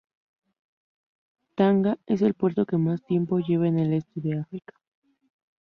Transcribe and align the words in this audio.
Tanga 1.53 1.99
es 2.07 2.23
el 2.23 2.33
puerto 2.33 2.65
que 2.65 2.75
más 2.75 3.03
tiempo 3.03 3.37
lleva 3.37 3.67
en 3.67 3.77
el 3.77 3.93
este 3.93 4.19
de 4.19 4.39
África. 4.39 4.73